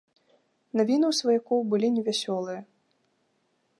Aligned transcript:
Навіны 0.79 1.05
ў 1.11 1.19
сваякоў 1.19 1.59
былі 1.73 1.87
невясёлыя. 1.99 2.61